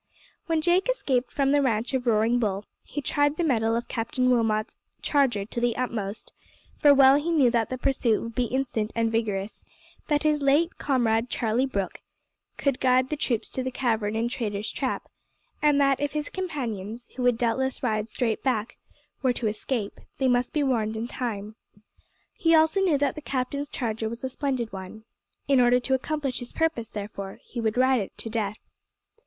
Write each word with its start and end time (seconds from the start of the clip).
When 0.47 0.61
Jake 0.63 0.89
escaped 0.89 1.31
from 1.31 1.51
the 1.51 1.61
ranch 1.61 1.93
of 1.93 2.07
Roaring 2.07 2.39
Bull 2.39 2.65
he 2.81 3.03
tried 3.03 3.37
the 3.37 3.43
mettle 3.43 3.75
of 3.75 3.87
Captain 3.87 4.31
Wilmot's 4.31 4.75
charger 5.03 5.45
to 5.45 5.61
the 5.61 5.75
uttermost, 5.77 6.33
for 6.79 6.91
well 6.91 7.17
he 7.17 7.29
knew 7.29 7.51
that 7.51 7.69
the 7.69 7.77
pursuit 7.77 8.19
would 8.23 8.33
be 8.33 8.45
instant 8.45 8.91
and 8.95 9.11
vigorous; 9.11 9.63
that 10.07 10.23
his 10.23 10.41
late 10.41 10.79
comrade 10.79 11.29
Charlie 11.29 11.67
Brooke 11.67 12.01
could 12.57 12.79
guide 12.79 13.09
the 13.09 13.15
troops 13.15 13.51
to 13.51 13.61
the 13.61 13.69
cavern 13.69 14.15
in 14.15 14.27
Traitor's 14.27 14.71
Trap, 14.71 15.07
and 15.61 15.79
that 15.79 15.99
if 15.99 16.13
his 16.13 16.29
companions, 16.31 17.07
who 17.15 17.21
would 17.21 17.37
doubtless 17.37 17.83
ride 17.83 18.09
straight 18.09 18.41
back, 18.41 18.77
were 19.21 19.33
to 19.33 19.45
escape, 19.45 19.99
they 20.17 20.27
must 20.27 20.51
be 20.51 20.63
warned 20.63 20.97
in 20.97 21.07
time. 21.07 21.55
He 22.33 22.55
also 22.55 22.81
knew 22.81 22.97
that 22.97 23.13
the 23.13 23.21
captain's 23.21 23.69
charger 23.69 24.09
was 24.09 24.23
a 24.23 24.29
splendid 24.29 24.73
one. 24.73 25.03
In 25.47 25.61
order 25.61 25.79
to 25.81 25.93
accomplish 25.93 26.39
his 26.39 26.53
purpose, 26.53 26.89
therefore, 26.89 27.37
he 27.43 27.61
would 27.61 27.77
ride 27.77 28.01
it 28.01 28.17
to 28.17 28.31
death. 28.31 28.57